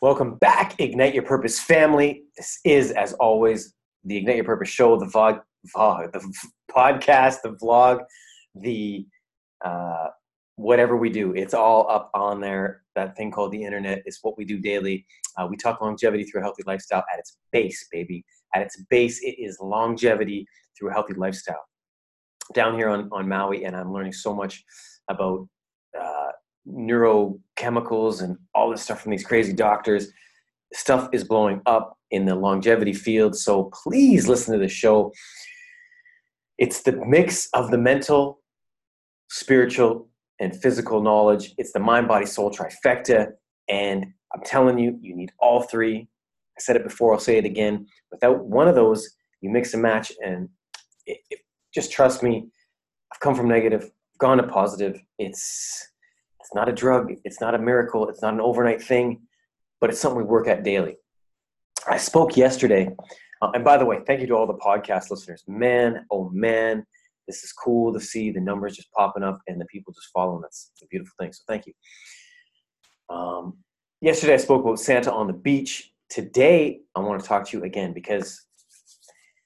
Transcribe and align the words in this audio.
Welcome 0.00 0.36
back, 0.36 0.78
Ignite 0.78 1.12
Your 1.12 1.24
Purpose 1.24 1.58
family. 1.58 2.22
This 2.36 2.60
is, 2.64 2.92
as 2.92 3.14
always, 3.14 3.74
the 4.04 4.16
Ignite 4.16 4.36
Your 4.36 4.44
Purpose 4.44 4.68
show, 4.68 4.96
the 4.96 5.06
vlog, 5.06 5.40
vlog 5.76 6.12
the 6.12 6.20
podcast, 6.70 7.42
the 7.42 7.56
vlog, 7.60 8.04
the 8.54 9.04
uh, 9.64 10.06
whatever 10.54 10.96
we 10.96 11.10
do. 11.10 11.34
It's 11.34 11.52
all 11.52 11.90
up 11.90 12.12
on 12.14 12.40
there. 12.40 12.82
That 12.94 13.16
thing 13.16 13.32
called 13.32 13.50
the 13.50 13.64
internet 13.64 14.04
is 14.06 14.20
what 14.22 14.38
we 14.38 14.44
do 14.44 14.60
daily. 14.60 15.04
Uh, 15.36 15.48
we 15.50 15.56
talk 15.56 15.80
longevity 15.80 16.22
through 16.22 16.42
a 16.42 16.44
healthy 16.44 16.62
lifestyle 16.64 17.02
at 17.12 17.18
its 17.18 17.36
base, 17.50 17.84
baby. 17.90 18.24
At 18.54 18.62
its 18.62 18.80
base, 18.90 19.20
it 19.24 19.34
is 19.36 19.58
longevity 19.60 20.46
through 20.78 20.90
a 20.90 20.92
healthy 20.92 21.14
lifestyle. 21.14 21.64
Down 22.54 22.76
here 22.76 22.88
on, 22.88 23.08
on 23.10 23.28
Maui, 23.28 23.64
and 23.64 23.74
I'm 23.74 23.92
learning 23.92 24.12
so 24.12 24.32
much 24.32 24.62
about 25.10 25.48
neurochemicals 26.66 28.22
and 28.22 28.36
all 28.54 28.70
this 28.70 28.82
stuff 28.82 29.02
from 29.02 29.12
these 29.12 29.24
crazy 29.24 29.52
doctors. 29.52 30.08
Stuff 30.72 31.08
is 31.12 31.24
blowing 31.24 31.60
up 31.66 31.98
in 32.10 32.24
the 32.24 32.34
longevity 32.34 32.92
field. 32.92 33.36
So 33.36 33.70
please 33.84 34.28
listen 34.28 34.52
to 34.54 34.60
the 34.60 34.68
show. 34.68 35.12
It's 36.58 36.82
the 36.82 36.92
mix 36.92 37.48
of 37.54 37.70
the 37.70 37.78
mental, 37.78 38.40
spiritual, 39.30 40.08
and 40.40 40.54
physical 40.60 41.02
knowledge. 41.02 41.54
It's 41.58 41.72
the 41.72 41.80
mind, 41.80 42.08
body, 42.08 42.26
soul 42.26 42.50
trifecta. 42.50 43.32
And 43.68 44.06
I'm 44.34 44.42
telling 44.44 44.78
you, 44.78 44.98
you 45.00 45.14
need 45.14 45.32
all 45.38 45.62
three. 45.62 46.08
I 46.56 46.60
said 46.60 46.76
it 46.76 46.84
before, 46.84 47.12
I'll 47.12 47.20
say 47.20 47.38
it 47.38 47.44
again. 47.44 47.86
Without 48.10 48.44
one 48.44 48.68
of 48.68 48.74
those, 48.74 49.08
you 49.40 49.50
mix 49.50 49.72
and 49.72 49.82
match. 49.82 50.12
And 50.24 50.48
it, 51.06 51.18
it, 51.30 51.38
just 51.72 51.92
trust 51.92 52.22
me, 52.22 52.48
I've 53.12 53.20
come 53.20 53.34
from 53.34 53.48
negative, 53.48 53.90
gone 54.18 54.38
to 54.38 54.42
positive. 54.42 55.00
It's 55.18 55.88
it's 56.40 56.54
not 56.54 56.68
a 56.68 56.72
drug, 56.72 57.12
it's 57.24 57.40
not 57.40 57.54
a 57.54 57.58
miracle, 57.58 58.08
it's 58.08 58.22
not 58.22 58.34
an 58.34 58.40
overnight 58.40 58.82
thing, 58.82 59.22
but 59.80 59.90
it's 59.90 60.00
something 60.00 60.18
we 60.18 60.24
work 60.24 60.48
at 60.48 60.64
daily. 60.64 60.96
I 61.88 61.98
spoke 61.98 62.36
yesterday, 62.36 62.90
uh, 63.42 63.50
and 63.54 63.64
by 63.64 63.76
the 63.76 63.84
way, 63.84 64.00
thank 64.06 64.20
you 64.20 64.26
to 64.28 64.34
all 64.34 64.46
the 64.46 64.54
podcast 64.54 65.10
listeners. 65.10 65.44
Man, 65.46 66.04
oh 66.10 66.30
man, 66.30 66.84
this 67.26 67.44
is 67.44 67.52
cool 67.52 67.92
to 67.92 68.00
see 68.00 68.30
the 68.30 68.40
numbers 68.40 68.76
just 68.76 68.90
popping 68.92 69.22
up 69.22 69.40
and 69.46 69.60
the 69.60 69.66
people 69.66 69.92
just 69.92 70.08
following 70.12 70.44
us. 70.44 70.70
It's 70.72 70.82
a 70.82 70.86
beautiful 70.86 71.12
thing. 71.20 71.32
So 71.32 71.42
thank 71.46 71.66
you. 71.66 71.72
Um, 73.10 73.58
yesterday, 74.00 74.34
I 74.34 74.38
spoke 74.38 74.64
about 74.64 74.80
Santa 74.80 75.12
on 75.12 75.26
the 75.26 75.32
beach. 75.32 75.92
Today, 76.08 76.80
I 76.94 77.00
want 77.00 77.20
to 77.20 77.26
talk 77.26 77.46
to 77.48 77.56
you 77.56 77.64
again 77.64 77.92
because 77.92 78.44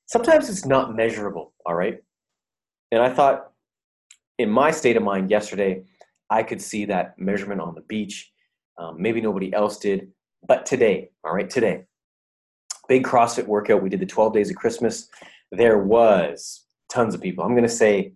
sometimes 0.06 0.48
it's 0.48 0.64
not 0.64 0.94
measurable, 0.94 1.52
all 1.66 1.74
right? 1.74 1.98
And 2.92 3.02
I 3.02 3.10
thought, 3.10 3.50
in 4.38 4.50
my 4.50 4.70
state 4.70 4.96
of 4.96 5.02
mind 5.02 5.30
yesterday, 5.30 5.82
I 6.32 6.42
could 6.42 6.62
see 6.62 6.86
that 6.86 7.18
measurement 7.18 7.60
on 7.60 7.74
the 7.74 7.82
beach. 7.82 8.32
Um, 8.78 8.96
maybe 8.98 9.20
nobody 9.20 9.52
else 9.52 9.76
did, 9.78 10.10
but 10.48 10.64
today, 10.64 11.10
all 11.24 11.34
right, 11.34 11.48
today, 11.48 11.84
big 12.88 13.04
CrossFit 13.04 13.46
workout. 13.46 13.82
We 13.82 13.90
did 13.90 14.00
the 14.00 14.06
12 14.06 14.32
days 14.32 14.48
of 14.48 14.56
Christmas. 14.56 15.10
There 15.50 15.78
was 15.78 16.64
tons 16.90 17.14
of 17.14 17.20
people. 17.20 17.44
I'm 17.44 17.52
going 17.52 17.64
to 17.64 17.68
say, 17.68 18.14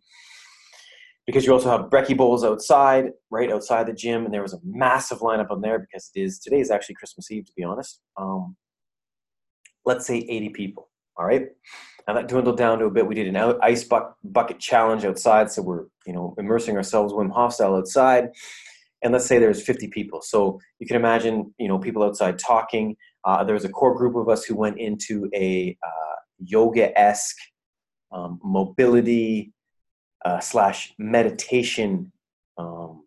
because 1.26 1.44
you 1.44 1.52
also 1.52 1.68
have 1.68 1.90
brekkie 1.90 2.16
bowls 2.16 2.42
outside, 2.42 3.10
right 3.30 3.52
outside 3.52 3.86
the 3.86 3.92
gym, 3.92 4.24
and 4.24 4.32
there 4.32 4.42
was 4.42 4.54
a 4.54 4.60
massive 4.64 5.18
lineup 5.18 5.50
on 5.50 5.60
there 5.60 5.78
because 5.78 6.10
it 6.14 6.20
is 6.20 6.38
today 6.38 6.60
is 6.60 6.70
actually 6.70 6.94
Christmas 6.94 7.30
Eve, 7.30 7.44
to 7.44 7.52
be 7.54 7.64
honest. 7.64 8.00
Um, 8.16 8.56
let's 9.84 10.06
say 10.06 10.18
80 10.18 10.48
people. 10.50 10.88
All 11.18 11.26
right. 11.26 11.48
Now 12.06 12.14
that 12.14 12.28
dwindled 12.28 12.56
down 12.56 12.78
to 12.78 12.86
a 12.86 12.90
bit. 12.90 13.06
We 13.06 13.14
did 13.14 13.34
an 13.34 13.58
ice 13.62 13.88
bucket 14.22 14.60
challenge 14.60 15.04
outside, 15.04 15.50
so 15.50 15.62
we're 15.62 15.84
you 16.06 16.12
know 16.12 16.34
immersing 16.38 16.76
ourselves 16.76 17.12
Wim 17.12 17.30
Hof 17.30 17.54
style 17.54 17.74
outside. 17.74 18.30
And 19.02 19.12
let's 19.12 19.26
say 19.26 19.38
there's 19.38 19.62
50 19.62 19.88
people, 19.88 20.22
so 20.22 20.60
you 20.78 20.86
can 20.86 20.96
imagine 20.96 21.52
you 21.58 21.68
know 21.68 21.78
people 21.78 22.02
outside 22.02 22.38
talking. 22.38 22.96
Uh, 23.24 23.42
there 23.42 23.54
was 23.54 23.64
a 23.64 23.68
core 23.68 23.96
group 23.96 24.14
of 24.14 24.28
us 24.28 24.44
who 24.44 24.54
went 24.54 24.78
into 24.78 25.28
a 25.34 25.76
uh, 25.84 26.16
yoga 26.38 26.96
esque 26.98 27.36
um, 28.12 28.38
mobility 28.44 29.52
uh, 30.24 30.38
slash 30.38 30.94
meditation. 30.98 32.12
Um, 32.56 33.04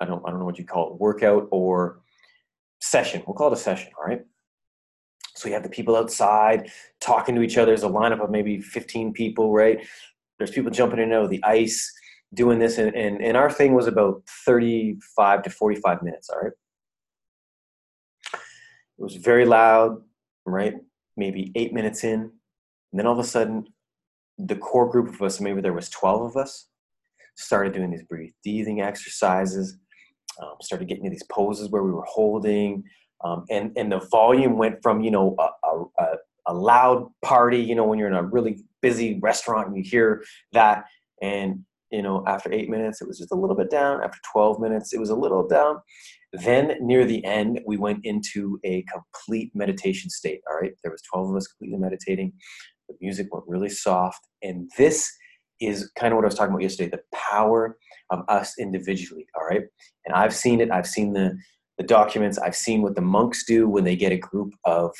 I 0.00 0.04
don't 0.04 0.22
I 0.26 0.30
don't 0.30 0.40
know 0.40 0.46
what 0.46 0.58
you 0.58 0.64
call 0.64 0.94
it, 0.94 1.00
workout 1.00 1.48
or 1.50 2.00
session. 2.80 3.22
We'll 3.26 3.34
call 3.34 3.48
it 3.48 3.54
a 3.54 3.56
session. 3.56 3.92
All 3.98 4.04
right. 4.04 4.24
So 5.36 5.48
you 5.48 5.54
have 5.54 5.62
the 5.62 5.68
people 5.68 5.96
outside 5.96 6.70
talking 7.00 7.34
to 7.34 7.42
each 7.42 7.58
other. 7.58 7.66
There's 7.66 7.82
a 7.82 7.88
lineup 7.88 8.24
of 8.24 8.30
maybe 8.30 8.60
15 8.60 9.12
people, 9.12 9.52
right? 9.52 9.86
There's 10.38 10.50
people 10.50 10.70
jumping 10.70 10.98
in 10.98 11.12
of 11.12 11.30
the 11.30 11.44
ice, 11.44 11.92
doing 12.34 12.58
this, 12.58 12.78
and, 12.78 12.94
and, 12.96 13.22
and 13.22 13.36
our 13.36 13.50
thing 13.50 13.74
was 13.74 13.86
about 13.86 14.22
35 14.46 15.42
to 15.42 15.50
45 15.50 16.02
minutes, 16.02 16.30
all 16.30 16.40
right? 16.40 16.52
It 18.98 19.02
was 19.02 19.16
very 19.16 19.44
loud, 19.44 20.02
right? 20.46 20.74
Maybe 21.16 21.52
eight 21.54 21.74
minutes 21.74 22.02
in. 22.02 22.20
And 22.20 23.00
then 23.00 23.06
all 23.06 23.12
of 23.12 23.18
a 23.18 23.28
sudden, 23.28 23.66
the 24.38 24.56
core 24.56 24.88
group 24.90 25.08
of 25.08 25.20
us, 25.20 25.40
maybe 25.40 25.60
there 25.60 25.72
was 25.72 25.90
12 25.90 26.22
of 26.22 26.36
us, 26.36 26.68
started 27.36 27.74
doing 27.74 27.90
these 27.90 28.04
breathing 28.04 28.80
exercises, 28.80 29.76
um, 30.42 30.54
started 30.62 30.88
getting 30.88 31.04
to 31.04 31.10
these 31.10 31.26
poses 31.30 31.68
where 31.68 31.82
we 31.82 31.92
were 31.92 32.04
holding, 32.06 32.84
um, 33.24 33.44
and 33.50 33.72
and 33.76 33.90
the 33.90 34.00
volume 34.10 34.58
went 34.58 34.82
from 34.82 35.00
you 35.02 35.10
know 35.10 35.34
a, 35.38 36.02
a, 36.02 36.16
a, 36.48 36.54
loud 36.54 37.08
party 37.24 37.58
you 37.58 37.74
know 37.74 37.84
when 37.84 37.98
you're 37.98 38.08
in 38.08 38.14
a 38.14 38.22
really 38.22 38.58
busy 38.82 39.18
restaurant 39.20 39.68
and 39.68 39.76
you 39.76 39.82
hear 39.82 40.22
that. 40.52 40.84
And 41.22 41.64
you 41.90 42.02
know 42.02 42.24
after 42.26 42.52
eight 42.52 42.68
minutes 42.68 43.00
it 43.00 43.08
was 43.08 43.18
just 43.18 43.32
a 43.32 43.36
little 43.36 43.56
bit 43.56 43.70
down. 43.70 44.02
After 44.02 44.18
12 44.32 44.60
minutes 44.60 44.92
it 44.92 45.00
was 45.00 45.10
a 45.10 45.14
little 45.14 45.46
down. 45.46 45.78
Then 46.32 46.76
near 46.80 47.04
the 47.04 47.24
end 47.24 47.60
we 47.66 47.76
went 47.76 48.04
into 48.04 48.58
a 48.64 48.84
complete 48.92 49.50
meditation 49.54 50.10
state 50.10 50.40
all 50.48 50.58
right? 50.60 50.72
There 50.82 50.92
was 50.92 51.02
12 51.12 51.30
of 51.30 51.36
us 51.36 51.46
completely 51.46 51.78
meditating. 51.78 52.32
The 52.88 52.96
music 53.00 53.32
went 53.32 53.46
really 53.48 53.70
soft. 53.70 54.20
And 54.42 54.70
this 54.76 55.10
is 55.58 55.90
kind 55.98 56.12
of 56.12 56.16
what 56.16 56.24
i 56.26 56.28
was 56.28 56.34
talking 56.34 56.52
about 56.52 56.60
yesterday 56.60 56.90
the 56.90 57.00
power 57.14 57.78
of 58.10 58.22
us 58.28 58.58
individually 58.58 59.26
all 59.34 59.46
right? 59.46 59.62
And 60.04 60.14
i've 60.14 60.34
seen 60.34 60.60
it. 60.60 60.70
I've 60.70 60.86
seen 60.86 61.14
the 61.14 61.36
the 61.78 61.84
documents. 61.84 62.38
I've 62.38 62.56
seen 62.56 62.82
what 62.82 62.94
the 62.94 63.02
monks 63.02 63.44
do 63.44 63.68
when 63.68 63.84
they 63.84 63.96
get 63.96 64.12
a 64.12 64.16
group 64.16 64.54
of 64.64 64.94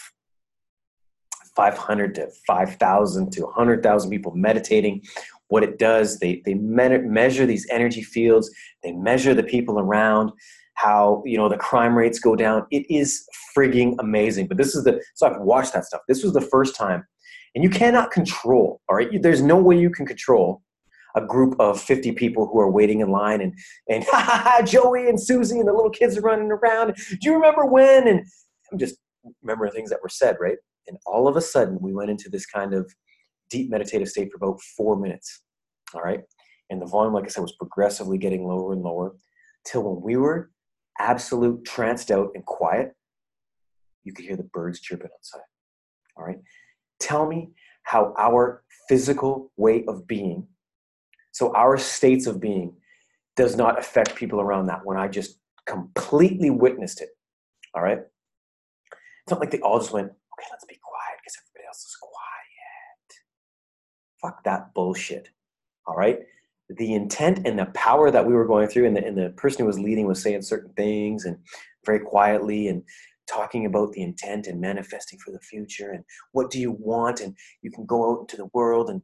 500 1.54 2.14
to 2.16 2.28
5,000 2.47 3.32
to 3.32 3.42
100,000 3.42 4.10
people 4.10 4.32
meditating. 4.34 5.03
What 5.48 5.62
it 5.62 5.78
does, 5.78 6.19
they, 6.19 6.42
they 6.44 6.54
measure 6.54 7.47
these 7.47 7.66
energy 7.70 8.03
fields, 8.03 8.50
they 8.82 8.92
measure 8.92 9.32
the 9.32 9.42
people 9.42 9.78
around, 9.78 10.32
how 10.76 11.22
you 11.25 11.38
know 11.38 11.48
the 11.48 11.56
crime 11.56 11.97
rates 11.97 12.19
go 12.19 12.37
down. 12.37 12.66
It 12.70 12.84
is 12.91 13.26
frigging 13.56 13.97
amazing. 13.98 14.47
But 14.47 14.58
this 14.58 14.75
is 14.75 14.84
the 14.84 15.03
so 15.14 15.26
I've 15.26 15.41
watched 15.41 15.72
that 15.72 15.87
stuff. 15.87 16.03
This 16.06 16.22
was 16.22 16.34
the 16.34 16.41
first 16.41 16.76
time, 16.76 17.04
and 17.54 17.64
you 17.64 17.70
cannot 17.70 18.10
control. 18.10 18.81
All 18.88 18.97
right, 18.97 19.08
there's 19.22 19.43
no 19.43 19.56
way 19.56 19.78
you 19.78 19.91
can 19.91 20.06
control 20.06 20.62
a 21.16 21.25
group 21.25 21.59
of 21.59 21.81
50 21.81 22.12
people 22.12 22.47
who 22.47 22.60
are 22.60 22.71
waiting 22.71 23.00
in 23.00 23.10
line 23.10 23.41
and 23.41 23.54
and 23.88 24.04
Joey 24.69 25.09
and 25.09 25.21
Susie 25.21 25.59
and 25.59 25.69
the 25.69 25.72
little 25.72 25.91
kids 25.91 26.16
are 26.16 26.22
running 26.22 26.53
around. 26.53 26.94
Do 26.94 27.19
you 27.22 27.34
remember 27.34 27.65
when? 27.65 28.06
And 28.06 28.25
I'm 28.71 28.78
just 28.78 28.97
remembering 29.43 29.72
things 29.72 29.91
that 29.91 30.03
were 30.03 30.09
said, 30.09 30.37
right? 30.41 30.59
And 30.87 30.99
all 31.06 31.26
of 31.26 31.37
a 31.37 31.41
sudden 31.41 31.78
we 31.81 31.93
went 31.93 32.10
into 32.10 32.28
this 32.28 32.47
kind 32.47 32.75
of 32.75 32.93
deep 33.50 33.71
meditative 33.71 34.09
state 34.09 34.31
for 34.31 34.37
about 34.37 34.60
four 34.76 34.97
minutes. 34.97 35.43
All 35.94 36.03
right. 36.03 36.21
And 36.71 36.82
the 36.82 36.87
volume, 36.87 37.15
like 37.15 37.25
I 37.25 37.28
said, 37.28 37.43
was 37.43 37.56
progressively 37.56 38.19
getting 38.19 38.47
lower 38.47 38.72
and 38.72 38.82
lower 38.82 39.15
till 39.65 39.82
when 39.82 40.03
we 40.03 40.16
were 40.16 40.50
absolute 40.99 41.65
tranced 41.65 42.10
out 42.10 42.31
and 42.34 42.44
quiet, 42.44 42.93
you 44.05 44.12
could 44.12 44.25
hear 44.25 44.37
the 44.37 44.44
birds 44.44 44.81
chirping 44.81 45.10
outside. 45.15 45.43
All 46.16 46.25
right. 46.25 46.38
Tell 47.00 47.26
me 47.26 47.50
how 47.82 48.15
our 48.19 48.62
physical 48.88 49.53
way 49.56 49.84
of 49.87 50.06
being 50.06 50.47
so 51.36 51.52
our 51.54 51.76
states 51.76 52.26
of 52.26 52.41
being 52.41 52.74
does 53.36 53.56
not 53.56 53.78
affect 53.78 54.14
people 54.14 54.41
around 54.41 54.69
that 54.69 54.86
when 54.86 54.97
I 54.97 55.06
just 55.06 55.38
completely 55.66 56.48
witnessed 56.48 57.02
it. 57.02 57.10
All 57.74 57.82
right. 57.82 57.99
It's 57.99 59.31
not 59.31 59.40
like 59.40 59.50
they 59.50 59.61
all 59.61 59.78
just 59.78 59.93
went, 59.93 60.06
okay, 60.06 60.46
let's 60.50 60.64
be 60.64 60.78
quiet 60.82 61.19
because 61.22 61.37
everybody 61.43 61.66
else 61.66 61.84
is 61.84 61.96
quiet. 62.00 63.12
Fuck 64.22 64.44
that 64.44 64.72
bullshit. 64.72 65.28
All 65.87 65.94
right. 65.94 66.20
The 66.70 66.94
intent 66.94 67.46
and 67.46 67.58
the 67.58 67.66
power 67.66 68.11
that 68.11 68.26
we 68.26 68.32
were 68.32 68.46
going 68.46 68.69
through, 68.69 68.87
and 68.87 68.96
the, 68.96 69.05
and 69.05 69.19
the 69.19 69.28
person 69.37 69.61
who 69.61 69.66
was 69.66 69.78
leading 69.78 70.06
was 70.06 70.22
saying 70.22 70.40
certain 70.40 70.72
things 70.72 71.26
and 71.26 71.37
very 71.84 72.00
quietly 72.00 72.69
and 72.69 72.82
talking 73.28 73.66
about 73.66 73.93
the 73.93 74.00
intent 74.00 74.46
and 74.46 74.58
manifesting 74.58 75.19
for 75.19 75.32
the 75.32 75.40
future 75.40 75.90
and 75.90 76.05
what 76.32 76.50
do 76.50 76.61
you 76.61 76.70
want 76.70 77.20
and 77.20 77.37
you 77.61 77.70
can 77.72 77.84
go 77.84 78.12
out 78.12 78.20
into 78.20 78.37
the 78.37 78.49
world 78.55 78.88
and 78.88 79.02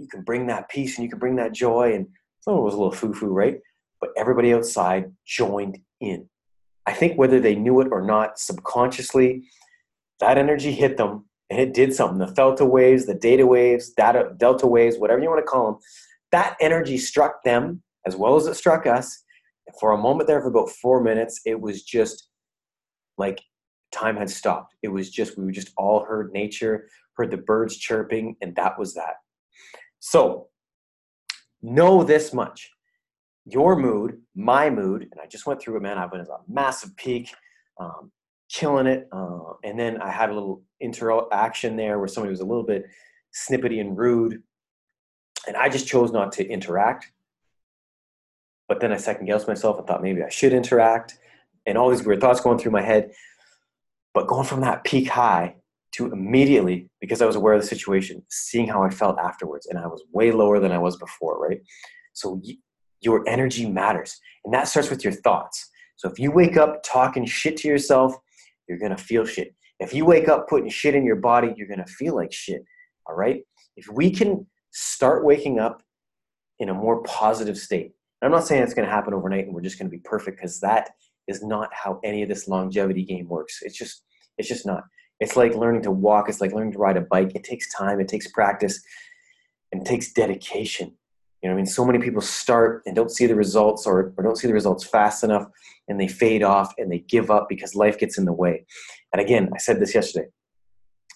you 0.00 0.08
can 0.08 0.22
bring 0.22 0.46
that 0.46 0.68
peace 0.70 0.96
and 0.96 1.04
you 1.04 1.10
can 1.10 1.18
bring 1.18 1.36
that 1.36 1.52
joy. 1.52 1.92
And 1.94 2.06
some 2.40 2.54
of 2.54 2.60
it 2.60 2.64
was 2.64 2.74
a 2.74 2.78
little 2.78 2.92
foo 2.92 3.12
foo, 3.12 3.28
right? 3.28 3.58
But 4.00 4.10
everybody 4.16 4.54
outside 4.54 5.12
joined 5.26 5.78
in. 6.00 6.28
I 6.86 6.92
think 6.92 7.18
whether 7.18 7.38
they 7.38 7.54
knew 7.54 7.80
it 7.80 7.88
or 7.92 8.02
not, 8.02 8.38
subconsciously, 8.38 9.44
that 10.20 10.38
energy 10.38 10.72
hit 10.72 10.96
them 10.96 11.26
and 11.50 11.60
it 11.60 11.74
did 11.74 11.94
something. 11.94 12.18
The 12.18 12.32
delta 12.32 12.64
waves, 12.64 13.06
the 13.06 13.14
data 13.14 13.46
waves, 13.46 13.90
data, 13.90 14.30
delta 14.38 14.66
waves, 14.66 14.96
whatever 14.96 15.20
you 15.20 15.28
want 15.28 15.40
to 15.40 15.50
call 15.50 15.66
them, 15.66 15.80
that 16.32 16.56
energy 16.60 16.96
struck 16.96 17.42
them 17.44 17.82
as 18.06 18.16
well 18.16 18.36
as 18.36 18.46
it 18.46 18.54
struck 18.54 18.86
us. 18.86 19.22
And 19.66 19.76
for 19.78 19.92
a 19.92 19.98
moment 19.98 20.28
there, 20.28 20.40
for 20.40 20.48
about 20.48 20.70
four 20.70 21.02
minutes, 21.02 21.40
it 21.44 21.60
was 21.60 21.82
just 21.82 22.28
like 23.18 23.40
time 23.92 24.16
had 24.16 24.30
stopped. 24.30 24.74
It 24.82 24.88
was 24.88 25.10
just, 25.10 25.36
we 25.36 25.44
were 25.44 25.52
just 25.52 25.72
all 25.76 26.04
heard 26.04 26.32
nature, 26.32 26.88
heard 27.14 27.30
the 27.30 27.36
birds 27.36 27.76
chirping, 27.76 28.36
and 28.40 28.56
that 28.56 28.78
was 28.78 28.94
that. 28.94 29.16
So, 30.00 30.48
know 31.62 32.02
this 32.02 32.32
much 32.32 32.70
your 33.46 33.76
mood, 33.76 34.20
my 34.34 34.70
mood, 34.70 35.02
and 35.10 35.20
I 35.20 35.26
just 35.26 35.46
went 35.46 35.60
through 35.60 35.76
it, 35.76 35.82
man. 35.82 35.98
I 35.98 36.06
went 36.06 36.22
as 36.22 36.28
a 36.28 36.38
massive 36.48 36.94
peak, 36.96 37.32
um, 37.78 38.10
killing 38.48 38.86
it. 38.86 39.08
Uh, 39.12 39.54
and 39.64 39.78
then 39.78 40.00
I 40.00 40.10
had 40.10 40.30
a 40.30 40.34
little 40.34 40.62
interaction 40.80 41.76
there 41.76 41.98
where 41.98 42.08
somebody 42.08 42.30
was 42.30 42.40
a 42.40 42.46
little 42.46 42.64
bit 42.64 42.84
snippety 43.34 43.80
and 43.80 43.96
rude. 43.96 44.42
And 45.46 45.56
I 45.56 45.68
just 45.68 45.86
chose 45.86 46.12
not 46.12 46.32
to 46.32 46.46
interact. 46.46 47.12
But 48.68 48.80
then 48.80 48.92
I 48.92 48.98
second 48.98 49.26
guessed 49.26 49.48
myself 49.48 49.78
and 49.78 49.86
thought 49.86 50.02
maybe 50.02 50.22
I 50.22 50.28
should 50.28 50.52
interact. 50.52 51.18
And 51.66 51.76
all 51.76 51.90
these 51.90 52.04
weird 52.04 52.20
thoughts 52.20 52.40
going 52.40 52.58
through 52.58 52.72
my 52.72 52.82
head. 52.82 53.12
But 54.12 54.26
going 54.26 54.46
from 54.46 54.60
that 54.60 54.84
peak 54.84 55.08
high 55.08 55.56
to 55.92 56.12
immediately, 56.12 56.88
because 57.00 57.20
I 57.20 57.26
was 57.26 57.36
aware 57.36 57.54
of 57.54 57.60
the 57.60 57.66
situation, 57.66 58.22
seeing 58.30 58.68
how 58.68 58.82
I 58.82 58.90
felt 58.90 59.18
afterwards. 59.18 59.66
And 59.66 59.78
I 59.78 59.86
was 59.86 60.02
way 60.12 60.30
lower 60.30 60.60
than 60.60 60.72
I 60.72 60.78
was 60.78 60.96
before, 60.96 61.38
right? 61.38 61.60
So 62.12 62.40
your 63.00 63.28
energy 63.28 63.68
matters. 63.68 64.18
And 64.44 64.54
that 64.54 64.68
starts 64.68 64.90
with 64.90 65.02
your 65.04 65.12
thoughts. 65.12 65.68
So 65.96 66.08
if 66.08 66.18
you 66.18 66.30
wake 66.30 66.56
up 66.56 66.82
talking 66.82 67.24
shit 67.24 67.56
to 67.58 67.68
yourself, 67.68 68.14
you're 68.68 68.78
going 68.78 68.96
to 68.96 69.02
feel 69.02 69.24
shit. 69.24 69.54
If 69.80 69.92
you 69.92 70.04
wake 70.04 70.28
up 70.28 70.48
putting 70.48 70.68
shit 70.68 70.94
in 70.94 71.04
your 71.04 71.16
body, 71.16 71.52
you're 71.56 71.66
going 71.66 71.84
to 71.84 71.92
feel 71.92 72.14
like 72.14 72.32
shit. 72.32 72.62
All 73.06 73.16
right? 73.16 73.42
If 73.76 73.88
we 73.88 74.10
can 74.10 74.46
start 74.70 75.24
waking 75.24 75.58
up 75.58 75.82
in 76.58 76.68
a 76.68 76.74
more 76.74 77.02
positive 77.02 77.58
state, 77.58 77.92
I'm 78.22 78.30
not 78.30 78.46
saying 78.46 78.62
it's 78.62 78.74
going 78.74 78.86
to 78.86 78.94
happen 78.94 79.14
overnight 79.14 79.46
and 79.46 79.54
we're 79.54 79.62
just 79.62 79.78
going 79.78 79.90
to 79.90 79.96
be 79.96 80.02
perfect 80.04 80.38
because 80.38 80.60
that 80.60 80.90
is 81.26 81.42
not 81.42 81.70
how 81.72 82.00
any 82.04 82.22
of 82.22 82.28
this 82.28 82.48
longevity 82.48 83.04
game 83.04 83.28
works. 83.28 83.60
It's 83.62 83.76
just 83.76 84.02
it's 84.36 84.48
just 84.48 84.66
not. 84.66 84.84
It's 85.20 85.36
like 85.36 85.54
learning 85.54 85.82
to 85.82 85.90
walk, 85.90 86.28
it's 86.28 86.40
like 86.40 86.52
learning 86.52 86.72
to 86.72 86.78
ride 86.78 86.96
a 86.96 87.02
bike. 87.02 87.32
It 87.34 87.44
takes 87.44 87.72
time, 87.74 88.00
it 88.00 88.08
takes 88.08 88.28
practice, 88.28 88.82
and 89.72 89.84
takes 89.84 90.12
dedication. 90.12 90.94
You 91.42 91.48
know, 91.48 91.54
I 91.54 91.56
mean, 91.56 91.66
so 91.66 91.84
many 91.84 91.98
people 91.98 92.20
start 92.20 92.82
and 92.86 92.94
don't 92.94 93.10
see 93.10 93.26
the 93.26 93.34
results 93.34 93.86
or, 93.86 94.12
or 94.16 94.24
don't 94.24 94.36
see 94.36 94.46
the 94.46 94.54
results 94.54 94.84
fast 94.84 95.24
enough 95.24 95.46
and 95.88 95.98
they 95.98 96.08
fade 96.08 96.42
off 96.42 96.72
and 96.78 96.90
they 96.90 96.98
give 97.00 97.30
up 97.30 97.48
because 97.48 97.74
life 97.74 97.98
gets 97.98 98.18
in 98.18 98.26
the 98.26 98.32
way. 98.32 98.64
And 99.12 99.20
again, 99.20 99.50
I 99.54 99.58
said 99.58 99.80
this 99.80 99.94
yesterday. 99.94 100.28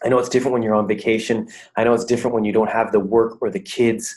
I 0.03 0.09
know 0.09 0.19
it's 0.19 0.29
different 0.29 0.53
when 0.53 0.63
you're 0.63 0.75
on 0.75 0.89
vacation. 0.89 1.49
I 1.77 1.85
know 1.85 1.95
it's 1.95 2.05
different 2.05 2.35
when 2.35 2.45
you 2.45 2.53
don't 2.53 2.71
have 2.71 2.91
the 2.91 3.01
work 3.01 3.39
or 3.41 3.51
the 3.51 3.61
kids 3.61 4.15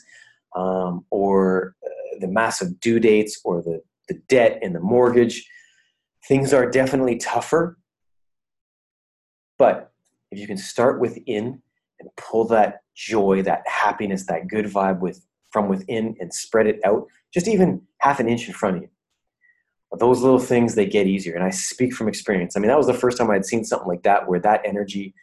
um, 0.55 1.05
or 1.11 1.75
uh, 1.85 2.19
the 2.19 2.27
massive 2.27 2.79
due 2.79 2.99
dates 2.99 3.39
or 3.43 3.61
the, 3.61 3.81
the 4.07 4.15
debt 4.27 4.59
and 4.61 4.73
the 4.73 4.79
mortgage. 4.79 5.47
Things 6.27 6.53
are 6.53 6.69
definitely 6.69 7.17
tougher. 7.17 7.76
But 9.57 9.91
if 10.31 10.39
you 10.39 10.47
can 10.47 10.57
start 10.57 10.99
within 10.99 11.61
and 11.99 12.09
pull 12.17 12.45
that 12.45 12.81
joy, 12.95 13.41
that 13.43 13.63
happiness, 13.67 14.25
that 14.25 14.47
good 14.47 14.65
vibe 14.65 14.99
with 14.99 15.25
from 15.51 15.69
within 15.69 16.15
and 16.19 16.33
spread 16.33 16.67
it 16.67 16.79
out 16.83 17.07
just 17.33 17.47
even 17.47 17.81
half 17.99 18.19
an 18.19 18.27
inch 18.27 18.47
in 18.47 18.53
front 18.53 18.77
of 18.77 18.83
you. 18.83 18.89
Those 19.97 20.21
little 20.21 20.39
things 20.39 20.75
they 20.75 20.85
get 20.85 21.07
easier, 21.07 21.35
and 21.35 21.43
I 21.43 21.49
speak 21.49 21.93
from 21.93 22.09
experience. 22.09 22.57
I 22.57 22.59
mean, 22.59 22.67
that 22.67 22.77
was 22.77 22.87
the 22.87 22.93
first 22.93 23.17
time 23.17 23.31
I'd 23.31 23.45
seen 23.45 23.63
something 23.63 23.87
like 23.87 24.03
that, 24.03 24.27
where 24.27 24.39
that 24.41 24.61
energy 24.65 25.13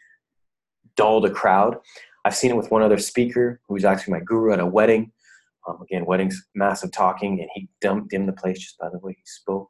dulled 0.97 1.27
a 1.27 1.31
crowd. 1.31 1.77
I've 2.25 2.35
seen 2.35 2.51
it 2.51 2.57
with 2.57 2.71
one 2.71 2.83
other 2.83 2.97
speaker 2.97 3.61
who's 3.69 3.85
actually 3.85 4.15
my 4.15 4.21
guru 4.21 4.53
at 4.53 4.61
a 4.61 4.67
wedding. 4.67 5.13
Um, 5.69 5.81
again, 5.83 6.07
weddings, 6.07 6.47
massive 6.55 6.93
talking, 6.93 7.41
and 7.41 7.49
he 7.55 7.69
dumped 7.81 8.15
in 8.15 8.27
the 8.27 8.33
place 8.33 8.59
just 8.59 8.79
by 8.79 8.89
the 8.89 8.99
way 8.99 9.13
he 9.13 9.23
spoke 9.25 9.69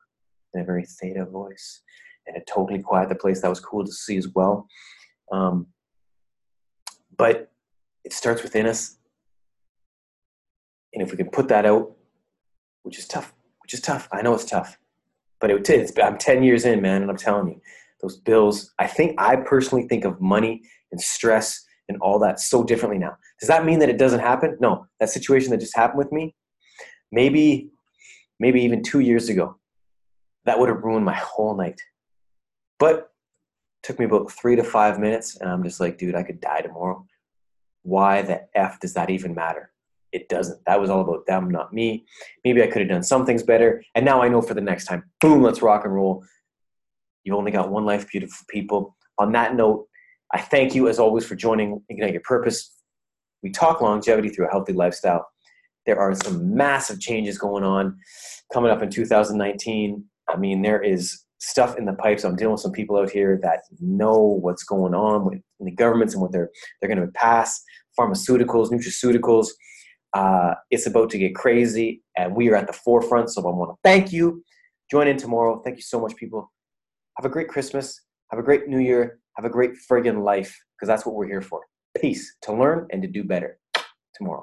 in 0.52 0.60
a 0.60 0.64
very 0.64 0.84
theta 0.86 1.24
voice, 1.24 1.82
and 2.26 2.36
it 2.36 2.46
totally 2.46 2.80
quieted 2.80 3.10
the 3.10 3.14
place. 3.14 3.42
That 3.42 3.48
was 3.48 3.60
cool 3.60 3.84
to 3.84 3.92
see 3.92 4.16
as 4.16 4.28
well. 4.34 4.66
Um, 5.32 5.66
but 7.16 7.50
it 8.04 8.12
starts 8.12 8.42
within 8.42 8.66
us 8.66 8.96
and 10.94 11.02
if 11.02 11.10
we 11.10 11.16
can 11.16 11.28
put 11.28 11.48
that 11.48 11.66
out, 11.66 11.92
which 12.82 12.98
is 12.98 13.06
tough, 13.06 13.34
which 13.62 13.74
is 13.74 13.80
tough. 13.80 14.08
I 14.12 14.22
know 14.22 14.34
it's 14.34 14.44
tough, 14.44 14.78
but 15.40 15.50
it, 15.50 15.68
it's, 15.68 15.92
I'm 15.98 16.16
10 16.16 16.42
years 16.42 16.64
in, 16.64 16.80
man, 16.80 17.02
and 17.02 17.10
I'm 17.10 17.16
telling 17.16 17.48
you, 17.48 17.60
those 18.00 18.16
bills. 18.16 18.72
I 18.78 18.86
think 18.86 19.20
I 19.20 19.36
personally 19.36 19.88
think 19.88 20.04
of 20.04 20.20
money 20.20 20.62
and 20.92 21.00
stress 21.00 21.64
and 21.88 21.98
all 22.00 22.18
that 22.20 22.38
so 22.40 22.62
differently 22.62 22.98
now. 22.98 23.16
Does 23.40 23.48
that 23.48 23.64
mean 23.64 23.80
that 23.80 23.88
it 23.88 23.98
doesn't 23.98 24.20
happen? 24.20 24.56
No. 24.60 24.86
That 25.00 25.10
situation 25.10 25.50
that 25.50 25.60
just 25.60 25.76
happened 25.76 25.98
with 25.98 26.12
me, 26.12 26.34
maybe, 27.10 27.70
maybe 28.38 28.62
even 28.62 28.82
two 28.82 29.00
years 29.00 29.28
ago, 29.28 29.58
that 30.44 30.58
would 30.58 30.68
have 30.68 30.82
ruined 30.82 31.04
my 31.04 31.14
whole 31.14 31.56
night. 31.56 31.80
But 32.84 33.10
took 33.82 33.98
me 33.98 34.04
about 34.04 34.30
three 34.30 34.56
to 34.56 34.64
five 34.64 34.98
minutes, 34.98 35.36
and 35.36 35.48
I'm 35.48 35.62
just 35.62 35.80
like, 35.80 35.96
dude, 35.96 36.14
I 36.14 36.22
could 36.22 36.40
die 36.40 36.60
tomorrow. 36.60 37.06
Why 37.82 38.22
the 38.22 38.46
f 38.54 38.78
does 38.80 38.94
that 38.94 39.10
even 39.10 39.34
matter? 39.34 39.70
it 40.14 40.28
doesn't. 40.28 40.64
That 40.64 40.80
was 40.80 40.90
all 40.90 41.00
about 41.00 41.26
them, 41.26 41.50
not 41.50 41.72
me. 41.72 42.06
Maybe 42.44 42.62
I 42.62 42.68
could 42.68 42.82
have 42.82 42.88
done 42.88 43.02
some 43.02 43.26
things 43.26 43.42
better. 43.42 43.82
And 43.96 44.04
now 44.04 44.22
I 44.22 44.28
know 44.28 44.40
for 44.40 44.54
the 44.54 44.60
next 44.60 44.84
time, 44.84 45.02
boom, 45.20 45.42
let's 45.42 45.60
rock 45.60 45.84
and 45.84 45.92
roll. 45.92 46.24
You've 47.24 47.36
only 47.36 47.50
got 47.50 47.70
one 47.70 47.84
life, 47.84 48.08
beautiful 48.08 48.46
people. 48.48 48.96
On 49.18 49.32
that 49.32 49.56
note, 49.56 49.88
I 50.32 50.40
thank 50.40 50.72
you 50.72 50.88
as 50.88 51.00
always 51.00 51.26
for 51.26 51.34
joining 51.34 51.82
Ignite 51.88 52.12
Your 52.12 52.22
Purpose. 52.22 52.72
We 53.42 53.50
talk 53.50 53.80
longevity 53.80 54.28
through 54.28 54.46
a 54.46 54.50
healthy 54.50 54.72
lifestyle. 54.72 55.26
There 55.84 55.98
are 55.98 56.14
some 56.14 56.54
massive 56.54 57.00
changes 57.00 57.36
going 57.36 57.64
on 57.64 57.98
coming 58.52 58.70
up 58.70 58.82
in 58.82 58.90
2019. 58.90 60.04
I 60.28 60.36
mean, 60.36 60.62
there 60.62 60.80
is 60.80 61.23
stuff 61.44 61.76
in 61.78 61.84
the 61.84 61.94
pipes. 61.94 62.24
I'm 62.24 62.36
dealing 62.36 62.52
with 62.52 62.60
some 62.60 62.72
people 62.72 62.96
out 62.96 63.10
here 63.10 63.38
that 63.42 63.60
know 63.80 64.18
what's 64.18 64.64
going 64.64 64.94
on 64.94 65.24
with 65.24 65.40
the 65.60 65.70
governments 65.70 66.14
and 66.14 66.22
what 66.22 66.32
they're 66.32 66.50
they're 66.80 66.94
going 66.94 67.06
to 67.06 67.12
pass. 67.12 67.62
Pharmaceuticals, 67.98 68.70
nutraceuticals 68.70 69.48
uh, 70.14 70.54
it's 70.70 70.86
about 70.86 71.10
to 71.10 71.18
get 71.18 71.34
crazy, 71.34 72.02
and 72.16 72.34
we 72.34 72.48
are 72.48 72.54
at 72.54 72.68
the 72.68 72.72
forefront. 72.72 73.30
So 73.30 73.42
I 73.42 73.46
want 73.46 73.72
to 73.72 73.76
thank 73.82 74.12
you. 74.12 74.44
Join 74.90 75.08
in 75.08 75.16
tomorrow. 75.16 75.60
Thank 75.64 75.76
you 75.76 75.82
so 75.82 76.00
much, 76.00 76.14
people. 76.16 76.50
Have 77.18 77.26
a 77.26 77.28
great 77.28 77.48
Christmas. 77.48 78.00
Have 78.30 78.38
a 78.38 78.42
great 78.42 78.68
New 78.68 78.78
Year. 78.78 79.18
Have 79.36 79.44
a 79.44 79.50
great 79.50 79.72
friggin' 79.90 80.22
life, 80.22 80.56
because 80.76 80.86
that's 80.86 81.04
what 81.04 81.16
we're 81.16 81.26
here 81.26 81.42
for. 81.42 81.60
Peace 82.00 82.36
to 82.42 82.52
learn 82.52 82.86
and 82.92 83.02
to 83.02 83.08
do 83.08 83.24
better 83.24 83.58
tomorrow. 84.14 84.42